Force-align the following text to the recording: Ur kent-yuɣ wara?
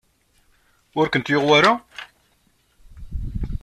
Ur 0.99 1.07
kent-yuɣ 1.09 1.43
wara? 1.49 1.73